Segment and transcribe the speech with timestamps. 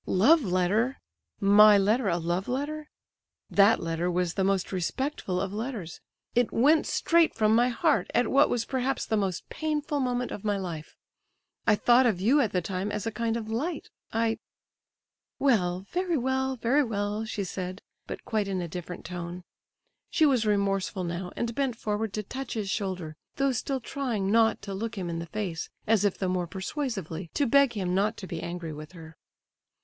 [0.07, 0.99] "Love letter?
[1.39, 2.89] My letter a love letter?
[3.51, 6.01] That letter was the most respectful of letters;
[6.33, 10.43] it went straight from my heart, at what was perhaps the most painful moment of
[10.43, 10.95] my life!
[11.67, 13.91] I thought of you at the time as a kind of light.
[14.11, 14.39] I—"
[15.37, 19.43] "Well, very well, very well!" she said, but quite in a different tone.
[20.09, 24.63] She was remorseful now, and bent forward to touch his shoulder, though still trying not
[24.63, 28.17] to look him in the face, as if the more persuasively to beg him not
[28.17, 29.15] to be angry with her.